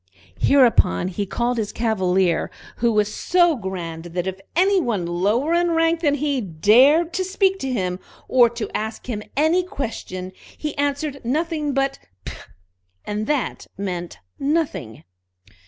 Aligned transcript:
Hereupon 0.39 1.09
he 1.09 1.27
called 1.27 1.59
his 1.59 1.71
Cavalier, 1.71 2.49
who 2.77 2.91
was 2.91 3.13
so 3.13 3.55
grand 3.55 4.05
that 4.05 4.25
if 4.25 4.39
any 4.55 4.81
one 4.81 5.05
lower 5.05 5.53
in 5.53 5.69
rank 5.75 5.99
than 5.99 6.15
he 6.15 6.41
dared 6.41 7.13
to 7.13 7.23
speak 7.23 7.59
to 7.59 7.71
him, 7.71 7.99
or 8.27 8.49
to 8.49 8.67
ask 8.75 9.05
him 9.07 9.21
any 9.37 9.61
question, 9.61 10.31
he 10.57 10.75
answered 10.75 11.23
nothing 11.23 11.75
but 11.75 11.99
"P!" 12.25 12.33
and 13.05 13.27
that 13.27 13.67
meant 13.77 14.17
nothing. 14.39 15.03